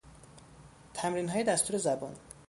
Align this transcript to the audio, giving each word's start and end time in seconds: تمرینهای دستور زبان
تمرینهای 0.93 1.43
دستور 1.43 1.77
زبان 1.77 2.15